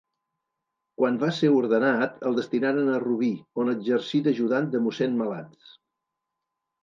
[0.99, 3.29] Quan va ser ordenat, el destinaren a Rubí,
[3.63, 5.77] on exercí d'ajudant de mossèn Malats.